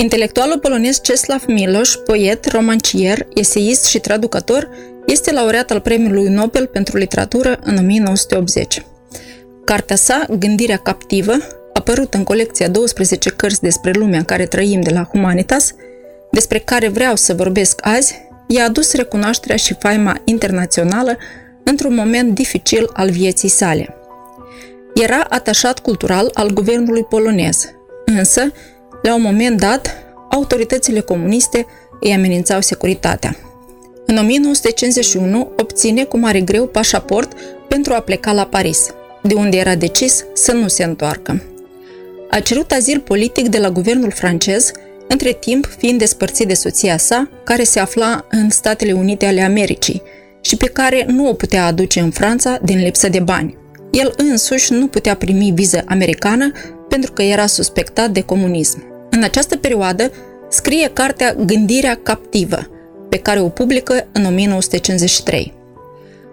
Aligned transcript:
Intelectualul 0.00 0.58
polonez 0.58 1.00
Czesław 1.00 1.46
Milosz, 1.46 1.96
poet, 2.04 2.46
romancier, 2.46 3.26
eseist 3.34 3.84
și 3.86 3.98
traducător, 3.98 4.68
este 5.06 5.32
laureat 5.32 5.70
al 5.70 5.80
Premiului 5.80 6.28
Nobel 6.28 6.66
pentru 6.66 6.96
literatură 6.96 7.58
în 7.62 7.76
1980. 7.76 8.84
Cartea 9.64 9.96
sa, 9.96 10.26
Gândirea 10.38 10.76
captivă, 10.76 11.32
apărut 11.72 12.14
în 12.14 12.24
colecția 12.24 12.68
12 12.68 13.30
cărți 13.30 13.60
despre 13.60 13.92
lumea 13.92 14.18
în 14.18 14.24
care 14.24 14.46
trăim 14.46 14.80
de 14.80 14.90
la 14.90 15.04
Humanitas, 15.04 15.74
despre 16.30 16.58
care 16.58 16.88
vreau 16.88 17.16
să 17.16 17.34
vorbesc 17.34 17.78
azi, 17.86 18.14
i-a 18.48 18.64
adus 18.64 18.94
recunoașterea 18.94 19.56
și 19.56 19.76
faima 19.78 20.20
internațională 20.24 21.16
într-un 21.64 21.94
moment 21.94 22.34
dificil 22.34 22.90
al 22.92 23.10
vieții 23.10 23.48
sale. 23.48 23.94
Era 24.94 25.26
atașat 25.28 25.78
cultural 25.78 26.30
al 26.34 26.50
guvernului 26.50 27.04
polonez, 27.04 27.64
însă 28.04 28.52
la 29.02 29.14
un 29.14 29.22
moment 29.22 29.60
dat, 29.60 29.96
autoritățile 30.30 31.00
comuniste 31.00 31.66
îi 32.00 32.12
amenințau 32.12 32.60
securitatea. 32.60 33.36
În 34.06 34.16
1951 34.16 35.52
obține 35.56 36.04
cu 36.04 36.18
mare 36.18 36.40
greu 36.40 36.66
pașaport 36.66 37.32
pentru 37.68 37.92
a 37.92 38.00
pleca 38.00 38.32
la 38.32 38.44
Paris, 38.44 38.86
de 39.22 39.34
unde 39.34 39.56
era 39.56 39.74
decis 39.74 40.24
să 40.34 40.52
nu 40.52 40.68
se 40.68 40.84
întoarcă. 40.84 41.42
A 42.30 42.40
cerut 42.40 42.72
azil 42.72 43.00
politic 43.00 43.48
de 43.48 43.58
la 43.58 43.70
guvernul 43.70 44.10
francez, 44.10 44.70
între 45.08 45.32
timp 45.32 45.66
fiind 45.78 45.98
despărțit 45.98 46.48
de 46.48 46.54
soția 46.54 46.96
sa, 46.96 47.30
care 47.44 47.62
se 47.62 47.80
afla 47.80 48.26
în 48.30 48.50
Statele 48.50 48.92
Unite 48.92 49.26
ale 49.26 49.40
Americii 49.40 50.02
și 50.40 50.56
pe 50.56 50.66
care 50.66 51.04
nu 51.08 51.28
o 51.28 51.32
putea 51.32 51.66
aduce 51.66 52.00
în 52.00 52.10
Franța 52.10 52.58
din 52.62 52.78
lipsă 52.78 53.08
de 53.08 53.20
bani. 53.20 53.56
El 53.90 54.14
însuși 54.16 54.72
nu 54.72 54.86
putea 54.86 55.16
primi 55.16 55.52
viză 55.54 55.82
americană 55.86 56.52
pentru 56.88 57.12
că 57.12 57.22
era 57.22 57.46
suspectat 57.46 58.10
de 58.10 58.20
comunism. 58.20 58.89
În 59.10 59.22
această 59.22 59.56
perioadă 59.56 60.10
scrie 60.48 60.90
cartea 60.92 61.34
Gândirea 61.34 62.00
captivă, 62.02 62.58
pe 63.08 63.16
care 63.16 63.40
o 63.40 63.48
publică 63.48 64.06
în 64.12 64.24
1953. 64.24 65.54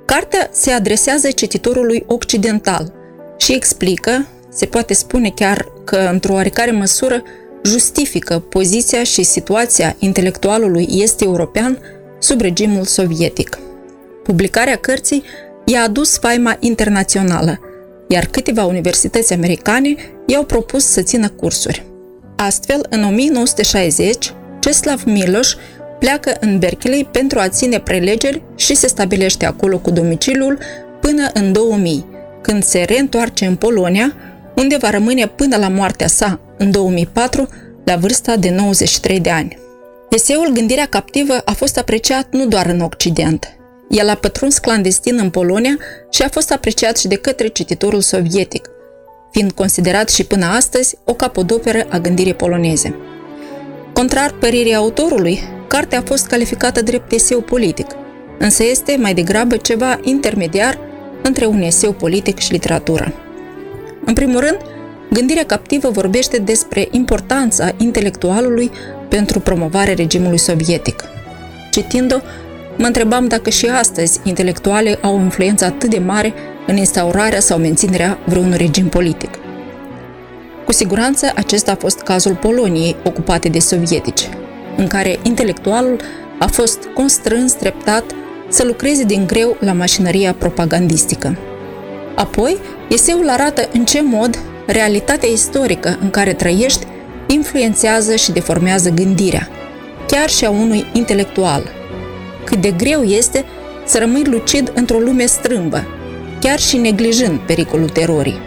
Cartea 0.06 0.50
se 0.52 0.72
adresează 0.72 1.32
cititorului 1.32 2.04
occidental 2.08 2.94
și 3.38 3.54
explică, 3.54 4.28
se 4.50 4.66
poate 4.66 4.94
spune 4.94 5.30
chiar 5.30 5.66
că 5.84 6.10
într-o 6.12 6.34
oarecare 6.34 6.72
măsură, 6.72 7.24
justifică 7.64 8.40
poziția 8.40 9.04
și 9.04 9.24
situația 9.24 9.96
intelectualului 10.00 10.88
este 10.90 11.24
european 11.24 11.80
sub 12.20 12.42
regimul 12.42 12.84
sovietic. 12.84 13.58
Publicarea 14.24 14.76
cărții 14.76 15.24
i-a 15.66 15.82
adus 15.82 16.18
faima 16.18 16.58
internațională, 16.60 17.60
iar 18.08 18.26
câteva 18.26 18.66
universități 18.66 19.34
americane 19.34 19.96
i-au 20.26 20.44
propus 20.44 20.86
să 20.86 21.02
țină 21.02 21.30
cursuri. 21.30 21.86
Astfel, 22.40 22.86
în 22.90 23.04
1960, 23.04 24.34
Ceslav 24.60 25.04
Miloș 25.06 25.54
pleacă 26.00 26.38
în 26.40 26.60
Berkeley 26.60 27.08
pentru 27.12 27.40
a 27.40 27.50
ține 27.50 27.80
prelegeri 27.80 28.44
și 28.56 28.76
se 28.76 28.88
stabilește 28.88 29.46
acolo 29.46 29.78
cu 29.78 29.90
domiciliul 29.90 30.58
până 31.02 31.30
în 31.34 31.52
2000, 31.52 32.06
când 32.42 32.64
se 32.64 32.84
reîntoarce 32.84 33.46
în 33.46 33.56
Polonia, 33.56 34.16
unde 34.56 34.78
va 34.80 34.90
rămâne 34.90 35.28
până 35.28 35.58
la 35.58 35.68
moartea 35.68 36.08
sa, 36.08 36.40
în 36.58 36.72
2004, 36.72 37.50
la 37.84 37.96
vârsta 37.96 38.36
de 38.36 38.50
93 38.50 39.20
de 39.20 39.30
ani. 39.30 39.58
Eseul 40.10 40.52
Gândirea 40.54 40.86
captivă 40.86 41.42
a 41.46 41.52
fost 41.52 41.78
apreciat 41.78 42.28
nu 42.32 42.46
doar 42.46 42.66
în 42.66 42.80
Occident. 42.80 43.48
El 43.90 44.10
a 44.10 44.16
pătruns 44.16 44.58
clandestin 44.58 45.18
în 45.20 45.30
Polonia 45.30 45.78
și 46.12 46.22
a 46.22 46.30
fost 46.30 46.52
apreciat 46.52 46.98
și 46.98 47.08
de 47.08 47.16
către 47.16 47.48
cititorul 47.48 48.02
sovietic, 48.02 48.70
fiind 49.32 49.52
considerat 49.52 50.10
și 50.10 50.24
până 50.24 50.46
astăzi 50.46 50.98
o 51.04 51.14
capodoperă 51.14 51.86
a 51.90 51.98
gândirii 51.98 52.34
poloneze. 52.34 52.96
Contrar 53.94 54.34
păririi 54.40 54.76
autorului, 54.76 55.40
cartea 55.68 56.00
a 56.00 56.04
fost 56.06 56.28
calificată 56.28 56.82
drept 56.82 57.12
eseu 57.12 57.42
politic, 57.42 57.88
însă 58.40 58.64
este 58.64 58.98
mai 59.00 59.14
degrabă 59.14 59.58
ceva 59.58 60.00
intermediar 60.04 60.80
între 61.24 61.46
un 61.46 61.62
eseu 61.62 61.92
politic 61.92 62.40
și 62.40 62.52
literatură. 62.52 63.14
În 64.06 64.14
primul 64.14 64.40
rând, 64.40 64.58
gândirea 65.12 65.46
captivă 65.46 65.90
vorbește 65.90 66.38
despre 66.38 66.88
importanța 66.92 67.72
intelectualului 67.78 68.72
pentru 69.10 69.40
promovarea 69.40 69.94
regimului 69.94 70.38
sovietic. 70.38 71.04
Citind-o, 71.72 72.18
mă 72.78 72.86
întrebam 72.86 73.28
dacă 73.28 73.50
și 73.50 73.66
astăzi 73.66 74.20
intelectuale 74.24 75.00
au 75.02 75.16
o 75.16 75.22
influență 75.22 75.66
atât 75.66 75.90
de 75.90 76.00
mare 76.00 76.34
în 76.68 76.78
instaurarea 76.78 77.40
sau 77.40 77.58
menținerea 77.58 78.20
vreunui 78.26 78.58
regim 78.58 78.88
politic. 78.88 79.30
Cu 80.66 80.72
siguranță 80.72 81.32
acesta 81.36 81.72
a 81.72 81.76
fost 81.80 82.00
cazul 82.00 82.36
Poloniei 82.36 82.96
ocupate 83.04 83.50
de 83.50 83.60
sovietici, 83.60 84.30
în 84.78 84.88
care 84.88 85.20
intelectualul 85.24 86.02
a 86.40 86.48
fost 86.48 86.80
constrâns 86.94 87.54
treptat 87.54 88.04
să 88.50 88.64
lucreze 88.64 89.04
din 89.04 89.28
greu 89.28 89.58
la 89.60 89.74
mașinăria 89.74 90.34
propagandistică. 90.34 91.38
Apoi, 92.16 92.58
eseul 92.90 93.30
arată 93.30 93.70
în 93.74 93.86
ce 93.86 94.02
mod 94.02 94.40
realitatea 94.66 95.30
istorică 95.30 95.98
în 96.02 96.10
care 96.10 96.34
trăiești 96.34 96.86
influențează 97.28 98.16
și 98.16 98.32
deformează 98.32 98.90
gândirea, 98.90 99.50
chiar 100.08 100.30
și 100.30 100.46
a 100.46 100.50
unui 100.50 100.86
intelectual. 100.94 101.77
Cât 102.62 102.70
de 102.70 102.86
greu 102.86 103.04
este 103.04 103.46
să 103.86 103.98
rămâi 103.98 104.24
lucid 104.26 104.72
într-o 104.76 104.98
lume 104.98 105.26
strâmbă, 105.26 105.88
chiar 106.40 106.60
și 106.60 106.78
neglijând 106.78 107.40
pericolul 107.40 107.90
terorii. 107.90 108.38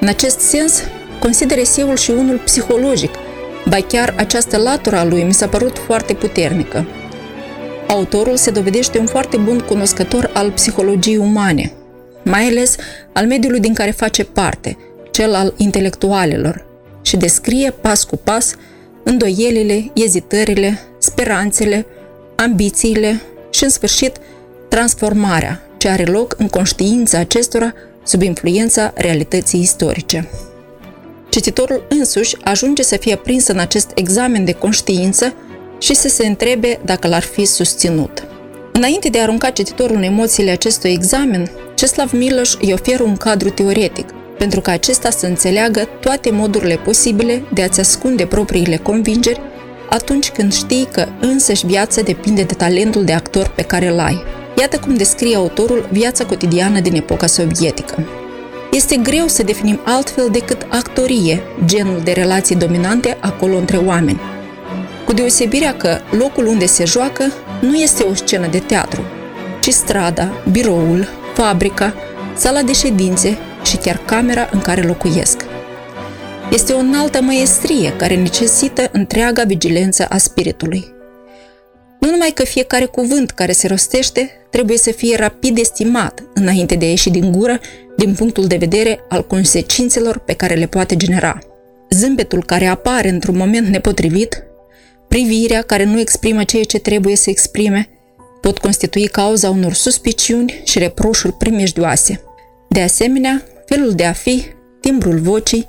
În 0.00 0.08
acest 0.08 0.38
sens, 0.38 0.82
consider 1.20 1.58
eseul 1.58 1.96
și 1.96 2.10
unul 2.10 2.40
psihologic, 2.44 3.10
ba 3.68 3.76
chiar 3.88 4.14
această 4.16 4.56
latură 4.56 4.96
a 4.96 5.04
lui 5.04 5.22
mi 5.22 5.32
s-a 5.32 5.46
părut 5.46 5.78
foarte 5.78 6.14
puternică. 6.14 6.86
Autorul 7.88 8.36
se 8.36 8.50
dovedește 8.50 8.98
un 8.98 9.06
foarte 9.06 9.36
bun 9.36 9.58
cunoscător 9.58 10.30
al 10.34 10.50
psihologiei 10.50 11.16
umane, 11.16 11.72
mai 12.24 12.46
ales 12.46 12.76
al 13.12 13.26
mediului 13.26 13.60
din 13.60 13.74
care 13.74 13.90
face 13.90 14.24
parte, 14.24 14.76
cel 15.10 15.34
al 15.34 15.54
intelectualelor, 15.56 16.66
și 17.02 17.16
descrie 17.16 17.70
pas 17.80 18.04
cu 18.04 18.16
pas 18.16 18.54
îndoielile, 19.02 19.90
ezitările, 19.94 20.80
speranțele, 20.98 21.86
ambițiile 22.36 23.20
și, 23.62 23.68
în 23.68 23.74
sfârșit, 23.74 24.16
transformarea, 24.68 25.62
ce 25.76 25.88
are 25.88 26.04
loc 26.04 26.34
în 26.38 26.48
conștiința 26.48 27.18
acestora 27.18 27.72
sub 28.04 28.22
influența 28.22 28.92
realității 28.94 29.60
istorice. 29.60 30.28
Cititorul 31.28 31.86
însuși 31.88 32.36
ajunge 32.44 32.82
să 32.82 32.96
fie 32.96 33.16
prins 33.16 33.46
în 33.46 33.58
acest 33.58 33.90
examen 33.94 34.44
de 34.44 34.52
conștiință 34.52 35.34
și 35.78 35.94
să 35.94 36.08
se 36.08 36.26
întrebe 36.26 36.80
dacă 36.84 37.08
l-ar 37.08 37.22
fi 37.22 37.44
susținut. 37.44 38.24
Înainte 38.72 39.08
de 39.08 39.18
a 39.18 39.22
arunca 39.22 39.50
cititorul 39.50 39.96
în 39.96 40.02
emoțiile 40.02 40.50
acestui 40.50 40.90
examen, 40.90 41.50
Ceslav 41.74 42.12
Miloș 42.12 42.54
îi 42.60 42.72
oferă 42.72 43.02
un 43.02 43.16
cadru 43.16 43.50
teoretic, 43.50 44.10
pentru 44.38 44.60
ca 44.60 44.72
acesta 44.72 45.10
să 45.10 45.26
înțeleagă 45.26 45.88
toate 46.00 46.30
modurile 46.30 46.76
posibile 46.76 47.42
de 47.54 47.62
a-ți 47.62 47.80
ascunde 47.80 48.26
propriile 48.26 48.76
convingeri 48.76 49.40
atunci 49.92 50.30
când 50.30 50.52
știi 50.52 50.88
că 50.92 51.06
însăși 51.20 51.66
viața 51.66 52.00
depinde 52.00 52.42
de 52.42 52.54
talentul 52.54 53.04
de 53.04 53.12
actor 53.12 53.48
pe 53.54 53.62
care 53.62 53.88
îl 53.88 53.98
ai. 53.98 54.22
Iată 54.58 54.78
cum 54.78 54.94
descrie 54.94 55.36
autorul 55.36 55.88
viața 55.90 56.24
cotidiană 56.24 56.80
din 56.80 56.94
epoca 56.94 57.26
sovietică. 57.26 58.06
Este 58.72 58.96
greu 58.96 59.26
să 59.26 59.42
definim 59.42 59.80
altfel 59.84 60.28
decât 60.30 60.66
actorie, 60.68 61.40
genul 61.64 62.00
de 62.04 62.12
relații 62.12 62.56
dominante 62.56 63.16
acolo 63.20 63.56
între 63.56 63.76
oameni. 63.76 64.20
Cu 65.04 65.12
deosebirea 65.12 65.74
că 65.76 65.98
locul 66.18 66.46
unde 66.46 66.66
se 66.66 66.84
joacă 66.84 67.32
nu 67.60 67.74
este 67.74 68.02
o 68.02 68.14
scenă 68.14 68.46
de 68.46 68.58
teatru, 68.58 69.02
ci 69.60 69.68
strada, 69.68 70.32
biroul, 70.50 71.08
fabrica, 71.34 71.94
sala 72.36 72.62
de 72.62 72.72
ședințe 72.72 73.38
și 73.64 73.76
chiar 73.76 73.96
camera 73.96 74.48
în 74.52 74.60
care 74.60 74.82
locuiesc. 74.82 75.51
Este 76.52 76.72
o 76.72 76.78
înaltă 76.78 77.20
măestrie 77.20 77.96
care 77.96 78.16
necesită 78.16 78.88
întreaga 78.92 79.42
vigilență 79.42 80.06
a 80.08 80.16
spiritului. 80.16 80.84
Nu 82.00 82.10
numai 82.10 82.30
că 82.34 82.44
fiecare 82.44 82.84
cuvânt 82.84 83.30
care 83.30 83.52
se 83.52 83.66
rostește 83.66 84.30
trebuie 84.50 84.76
să 84.76 84.90
fie 84.90 85.16
rapid 85.16 85.58
estimat 85.58 86.22
înainte 86.34 86.74
de 86.74 86.84
a 86.84 86.88
ieși 86.88 87.10
din 87.10 87.32
gură 87.32 87.60
din 87.96 88.14
punctul 88.14 88.46
de 88.46 88.56
vedere 88.56 89.00
al 89.08 89.26
consecințelor 89.26 90.18
pe 90.18 90.32
care 90.32 90.54
le 90.54 90.66
poate 90.66 90.96
genera. 90.96 91.38
Zâmbetul 91.90 92.44
care 92.44 92.66
apare 92.66 93.08
într-un 93.08 93.36
moment 93.36 93.66
nepotrivit 93.66 94.44
privirea 95.08 95.62
care 95.62 95.84
nu 95.84 96.00
exprimă 96.00 96.44
ceea 96.44 96.64
ce 96.64 96.78
trebuie 96.78 97.16
să 97.16 97.30
exprime, 97.30 97.88
pot 98.40 98.58
constitui 98.58 99.06
cauza 99.06 99.50
unor 99.50 99.72
suspiciuni 99.72 100.60
și 100.64 100.78
reproșuri 100.78 101.32
primejdioase. 101.32 102.20
De 102.68 102.80
asemenea, 102.80 103.42
felul 103.66 103.92
de 103.92 104.04
a 104.04 104.12
fi, 104.12 104.42
timbrul 104.80 105.18
vocii, 105.18 105.66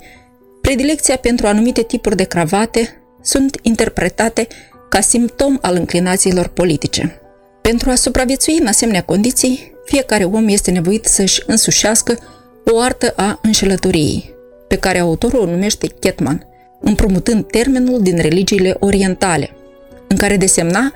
predilecția 0.64 1.16
pentru 1.16 1.46
anumite 1.46 1.82
tipuri 1.82 2.16
de 2.16 2.24
cravate 2.24 3.02
sunt 3.22 3.58
interpretate 3.62 4.46
ca 4.88 5.00
simptom 5.00 5.58
al 5.60 5.74
înclinațiilor 5.74 6.48
politice. 6.48 7.20
Pentru 7.62 7.90
a 7.90 7.94
supraviețui 7.94 8.58
în 8.60 8.66
asemenea 8.66 9.02
condiții, 9.02 9.72
fiecare 9.84 10.24
om 10.24 10.48
este 10.48 10.70
nevoit 10.70 11.04
să-și 11.04 11.42
însușească 11.46 12.18
o 12.72 12.80
artă 12.80 13.12
a 13.16 13.38
înșelătoriei, 13.42 14.34
pe 14.68 14.76
care 14.76 14.98
autorul 14.98 15.40
o 15.40 15.50
numește 15.50 15.86
Ketman, 16.00 16.46
împrumutând 16.80 17.46
termenul 17.46 18.02
din 18.02 18.18
religiile 18.20 18.76
orientale, 18.78 19.50
în 20.08 20.16
care 20.16 20.36
desemna 20.36 20.92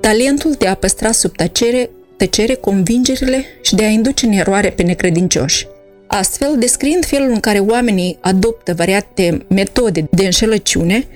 talentul 0.00 0.52
de 0.58 0.66
a 0.66 0.74
păstra 0.74 1.12
sub 1.12 1.36
tăcere, 1.36 1.90
tăcere 2.16 2.54
convingerile 2.54 3.44
și 3.62 3.74
de 3.74 3.84
a 3.84 3.88
induce 3.88 4.26
în 4.26 4.32
eroare 4.32 4.70
pe 4.70 4.82
necredincioși. 4.82 5.66
Astfel, 6.08 6.56
descriind 6.58 7.04
felul 7.04 7.30
în 7.30 7.40
care 7.40 7.58
oamenii 7.58 8.18
adoptă 8.20 8.74
variate 8.74 9.46
metode 9.48 10.08
de 10.10 10.24
înșelăciune, 10.24 11.06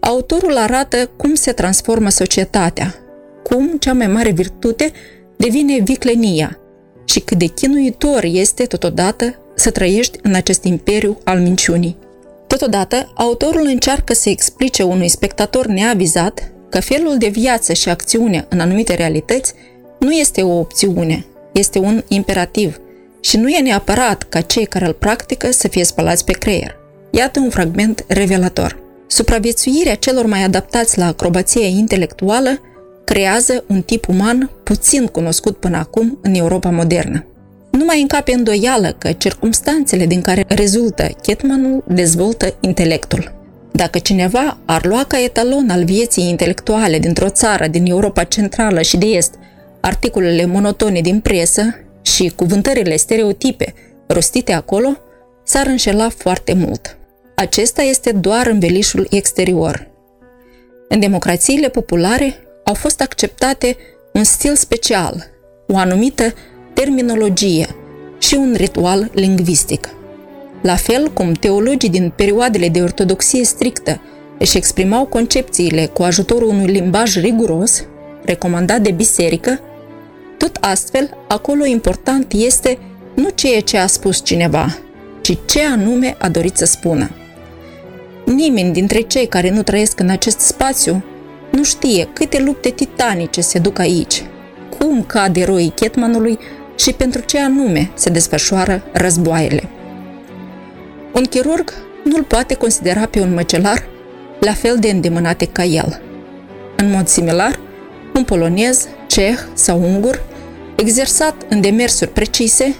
autorul 0.00 0.56
arată 0.56 1.10
cum 1.16 1.34
se 1.34 1.52
transformă 1.52 2.08
societatea, 2.08 2.94
cum 3.42 3.76
cea 3.78 3.92
mai 3.92 4.06
mare 4.06 4.30
virtute 4.30 4.92
devine 5.36 5.78
viclenia 5.78 6.58
și 7.04 7.20
cât 7.20 7.38
de 7.38 7.46
chinuitor 7.46 8.24
este 8.24 8.64
totodată 8.64 9.34
să 9.54 9.70
trăiești 9.70 10.18
în 10.22 10.34
acest 10.34 10.64
imperiu 10.64 11.18
al 11.24 11.40
minciunii. 11.40 11.96
Totodată, 12.46 13.12
autorul 13.14 13.66
încearcă 13.66 14.14
să 14.14 14.28
explice 14.28 14.82
unui 14.82 15.08
spectator 15.08 15.66
neavizat 15.66 16.52
că 16.68 16.80
felul 16.80 17.18
de 17.18 17.28
viață 17.28 17.72
și 17.72 17.88
acțiune 17.88 18.46
în 18.48 18.60
anumite 18.60 18.94
realități 18.94 19.52
nu 19.98 20.12
este 20.12 20.42
o 20.42 20.58
opțiune, 20.58 21.24
este 21.52 21.78
un 21.78 22.02
imperativ 22.08 22.80
și 23.20 23.36
nu 23.36 23.48
e 23.48 23.60
neapărat 23.60 24.22
ca 24.22 24.40
cei 24.40 24.66
care 24.66 24.86
îl 24.86 24.92
practică 24.92 25.52
să 25.52 25.68
fie 25.68 25.84
spălați 25.84 26.24
pe 26.24 26.32
creier. 26.32 26.76
Iată 27.10 27.40
un 27.40 27.50
fragment 27.50 28.04
revelator. 28.08 28.78
Supraviețuirea 29.06 29.94
celor 29.94 30.26
mai 30.26 30.42
adaptați 30.42 30.98
la 30.98 31.06
acrobație 31.06 31.66
intelectuală 31.66 32.60
creează 33.04 33.64
un 33.66 33.82
tip 33.82 34.08
uman 34.08 34.50
puțin 34.64 35.06
cunoscut 35.06 35.56
până 35.56 35.76
acum 35.76 36.18
în 36.22 36.34
Europa 36.34 36.70
modernă. 36.70 37.24
Nu 37.70 37.84
mai 37.84 38.00
încape 38.00 38.32
îndoială 38.32 38.94
că 38.98 39.12
circumstanțele 39.12 40.06
din 40.06 40.20
care 40.20 40.44
rezultă 40.48 41.08
Ketmanul 41.22 41.84
dezvoltă 41.88 42.56
intelectul. 42.60 43.32
Dacă 43.72 43.98
cineva 43.98 44.58
ar 44.64 44.84
lua 44.84 45.04
ca 45.08 45.22
etalon 45.22 45.70
al 45.70 45.84
vieții 45.84 46.28
intelectuale 46.28 46.98
dintr-o 46.98 47.28
țară 47.28 47.66
din 47.66 47.86
Europa 47.86 48.24
Centrală 48.24 48.82
și 48.82 48.96
de 48.96 49.06
Est 49.06 49.34
articolele 49.80 50.46
monotone 50.46 51.00
din 51.00 51.20
presă 51.20 51.62
și 52.02 52.32
cuvântările 52.36 52.96
stereotipe 52.96 53.74
rostite 54.06 54.52
acolo, 54.52 54.96
s-ar 55.42 55.66
înșela 55.66 56.08
foarte 56.08 56.52
mult. 56.52 56.96
Acesta 57.34 57.82
este 57.82 58.12
doar 58.12 58.46
învelișul 58.46 59.06
exterior. 59.10 59.88
În 60.88 61.00
democrațiile 61.00 61.68
populare 61.68 62.34
au 62.64 62.74
fost 62.74 63.00
acceptate 63.00 63.76
un 64.12 64.24
stil 64.24 64.56
special, 64.56 65.26
o 65.66 65.76
anumită 65.76 66.34
terminologie 66.72 67.66
și 68.18 68.34
un 68.34 68.54
ritual 68.56 69.10
lingvistic. 69.14 69.88
La 70.62 70.74
fel 70.74 71.08
cum 71.08 71.32
teologii 71.32 71.90
din 71.90 72.12
perioadele 72.16 72.68
de 72.68 72.82
ortodoxie 72.82 73.44
strictă 73.44 74.00
își 74.38 74.56
exprimau 74.56 75.06
concepțiile 75.06 75.86
cu 75.86 76.02
ajutorul 76.02 76.48
unui 76.48 76.66
limbaj 76.66 77.16
riguros, 77.16 77.84
recomandat 78.24 78.80
de 78.80 78.90
biserică, 78.90 79.60
tot 80.40 80.56
astfel, 80.60 81.16
acolo 81.28 81.64
important 81.64 82.32
este 82.32 82.78
nu 83.14 83.28
ceea 83.34 83.60
ce 83.60 83.78
a 83.78 83.86
spus 83.86 84.24
cineva, 84.24 84.78
ci 85.20 85.38
ce 85.46 85.64
anume 85.64 86.16
a 86.18 86.28
dorit 86.28 86.56
să 86.56 86.64
spună. 86.64 87.10
Nimeni 88.24 88.72
dintre 88.72 89.00
cei 89.00 89.26
care 89.26 89.50
nu 89.50 89.62
trăiesc 89.62 90.00
în 90.00 90.08
acest 90.08 90.38
spațiu 90.38 91.04
nu 91.50 91.64
știe 91.64 92.08
câte 92.12 92.42
lupte 92.42 92.70
titanice 92.70 93.40
se 93.40 93.58
duc 93.58 93.78
aici, 93.78 94.22
cum 94.78 95.02
cad 95.02 95.36
eroii 95.36 95.72
Ketmanului 95.74 96.38
și 96.76 96.92
pentru 96.92 97.20
ce 97.20 97.40
anume 97.40 97.90
se 97.94 98.10
desfășoară 98.10 98.82
războaiele. 98.92 99.68
Un 101.14 101.24
chirurg 101.24 101.72
nu-l 102.04 102.22
poate 102.22 102.54
considera 102.54 103.06
pe 103.06 103.20
un 103.20 103.34
măcelar 103.34 103.82
la 104.38 104.52
fel 104.52 104.76
de 104.78 104.88
îndemânate 104.88 105.46
ca 105.46 105.64
el. 105.64 106.00
În 106.76 106.90
mod 106.90 107.06
similar, 107.06 107.60
un 108.14 108.24
polonez, 108.24 108.88
ceh 109.06 109.38
sau 109.54 109.82
ungur, 109.82 110.28
exersat 110.80 111.34
în 111.48 111.60
demersuri 111.60 112.10
precise, 112.10 112.74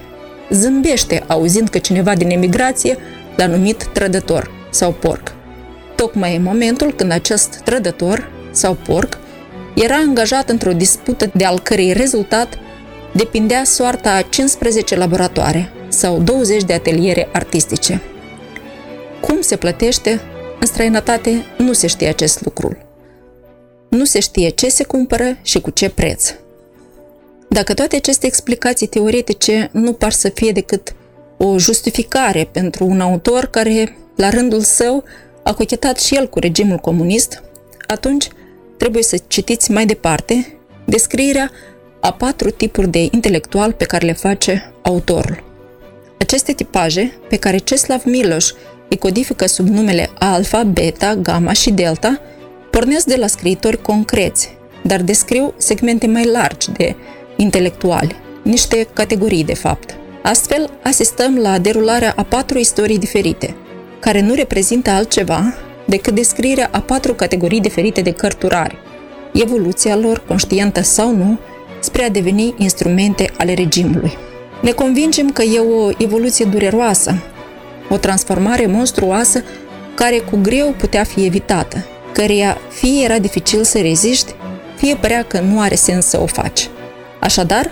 zâmbește 0.50 1.24
auzind 1.26 1.68
că 1.68 1.78
cineva 1.78 2.14
din 2.14 2.30
emigrație 2.30 2.96
l-a 3.36 3.46
numit 3.46 3.84
trădător 3.92 4.50
sau 4.70 4.92
porc. 4.92 5.32
Tocmai 5.96 6.36
în 6.36 6.42
momentul 6.42 6.92
când 6.92 7.12
acest 7.12 7.60
trădător 7.64 8.30
sau 8.50 8.74
porc 8.74 9.18
era 9.74 9.94
angajat 9.94 10.48
într-o 10.48 10.72
dispută 10.72 11.30
de 11.34 11.44
al 11.44 11.60
cărei 11.60 11.92
rezultat 11.92 12.58
depindea 13.12 13.64
soarta 13.64 14.14
a 14.14 14.22
15 14.22 14.96
laboratoare 14.96 15.72
sau 15.88 16.20
20 16.20 16.62
de 16.64 16.72
ateliere 16.72 17.28
artistice. 17.32 18.02
Cum 19.20 19.40
se 19.40 19.56
plătește? 19.56 20.20
În 20.60 20.66
străinătate 20.66 21.44
nu 21.58 21.72
se 21.72 21.86
știe 21.86 22.08
acest 22.08 22.44
lucru. 22.44 22.76
Nu 23.88 24.04
se 24.04 24.20
știe 24.20 24.48
ce 24.48 24.68
se 24.68 24.84
cumpără 24.84 25.38
și 25.42 25.60
cu 25.60 25.70
ce 25.70 25.90
preț. 25.90 26.34
Dacă 27.52 27.74
toate 27.74 27.96
aceste 27.96 28.26
explicații 28.26 28.86
teoretice 28.86 29.68
nu 29.72 29.92
par 29.92 30.12
să 30.12 30.28
fie 30.28 30.52
decât 30.52 30.94
o 31.36 31.58
justificare 31.58 32.48
pentru 32.52 32.84
un 32.84 33.00
autor 33.00 33.46
care, 33.46 33.96
la 34.16 34.28
rândul 34.28 34.60
său, 34.60 35.04
a 35.42 35.54
cochetat 35.54 35.98
și 36.00 36.14
el 36.14 36.28
cu 36.28 36.38
regimul 36.38 36.76
comunist, 36.76 37.42
atunci 37.86 38.28
trebuie 38.76 39.02
să 39.02 39.18
citiți 39.26 39.70
mai 39.70 39.86
departe 39.86 40.58
descrierea 40.84 41.50
a 42.00 42.12
patru 42.12 42.50
tipuri 42.50 42.88
de 42.88 43.08
intelectual 43.10 43.72
pe 43.72 43.84
care 43.84 44.06
le 44.06 44.12
face 44.12 44.72
autorul. 44.82 45.44
Aceste 46.18 46.52
tipaje, 46.52 47.12
pe 47.28 47.36
care 47.36 47.56
Ceslav 47.56 48.02
Miloș 48.04 48.50
îi 48.88 48.98
codifică 48.98 49.46
sub 49.46 49.68
numele 49.68 50.10
alfa, 50.18 50.62
beta, 50.62 51.14
gamma 51.14 51.52
și 51.52 51.70
delta, 51.70 52.20
pornesc 52.70 53.06
de 53.06 53.16
la 53.16 53.26
scriitori 53.26 53.82
concreți, 53.82 54.56
dar 54.82 55.02
descriu 55.02 55.54
segmente 55.56 56.06
mai 56.06 56.24
largi 56.24 56.70
de 56.70 56.96
intelectuali, 57.40 58.16
niște 58.42 58.86
categorii 58.92 59.44
de 59.44 59.54
fapt. 59.54 59.94
Astfel, 60.22 60.70
asistăm 60.82 61.36
la 61.36 61.58
derularea 61.58 62.12
a 62.16 62.22
patru 62.22 62.58
istorii 62.58 62.98
diferite, 62.98 63.54
care 63.98 64.20
nu 64.20 64.34
reprezintă 64.34 64.90
altceva 64.90 65.54
decât 65.84 66.14
descrierea 66.14 66.68
a 66.72 66.80
patru 66.80 67.14
categorii 67.14 67.60
diferite 67.60 68.00
de 68.00 68.10
cărturari, 68.10 68.76
evoluția 69.32 69.96
lor, 69.96 70.22
conștientă 70.26 70.82
sau 70.82 71.16
nu, 71.16 71.38
spre 71.80 72.02
a 72.04 72.08
deveni 72.08 72.54
instrumente 72.58 73.30
ale 73.38 73.54
regimului. 73.54 74.12
Ne 74.62 74.70
convingem 74.70 75.30
că 75.30 75.42
e 75.42 75.58
o 75.58 75.90
evoluție 75.98 76.44
dureroasă, 76.44 77.14
o 77.88 77.96
transformare 77.96 78.66
monstruoasă 78.66 79.42
care 79.94 80.18
cu 80.18 80.38
greu 80.42 80.74
putea 80.78 81.04
fi 81.04 81.24
evitată, 81.24 81.86
căreia 82.12 82.58
fie 82.70 83.04
era 83.04 83.18
dificil 83.18 83.64
să 83.64 83.78
reziști, 83.78 84.34
fie 84.76 84.96
părea 85.00 85.22
că 85.22 85.40
nu 85.40 85.60
are 85.60 85.74
sens 85.74 86.06
să 86.06 86.20
o 86.20 86.26
faci. 86.26 86.68
Așadar, 87.20 87.70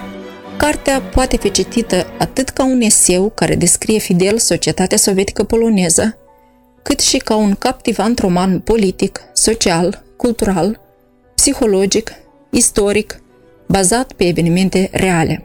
cartea 0.57 1.01
poate 1.01 1.37
fi 1.37 1.51
citită 1.51 2.07
atât 2.19 2.49
ca 2.49 2.65
un 2.65 2.81
eseu 2.81 3.33
care 3.35 3.55
descrie 3.55 3.99
fidel 3.99 4.39
societatea 4.39 4.97
sovietică 4.97 5.45
poloneză, 5.45 6.19
cât 6.83 7.01
și 7.01 7.17
ca 7.17 7.37
un 7.37 7.55
captivant 7.55 8.19
roman 8.19 8.61
politic, 8.61 9.21
social, 9.33 10.03
cultural, 10.17 10.81
psihologic, 11.35 12.13
istoric, 12.51 13.21
bazat 13.67 14.13
pe 14.13 14.27
evenimente 14.27 14.89
reale. 14.93 15.43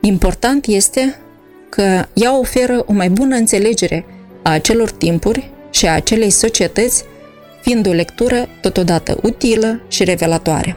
Important 0.00 0.66
este 0.66 1.16
că 1.68 2.04
ea 2.14 2.38
oferă 2.38 2.84
o 2.86 2.92
mai 2.92 3.10
bună 3.10 3.36
înțelegere 3.36 4.04
a 4.42 4.50
acelor 4.50 4.90
timpuri 4.90 5.50
și 5.70 5.86
a 5.86 5.94
acelei 5.94 6.30
societăți, 6.30 7.04
fiind 7.62 7.86
o 7.86 7.92
lectură 7.92 8.48
totodată 8.60 9.18
utilă 9.22 9.80
și 9.88 10.04
revelatoare. 10.04 10.76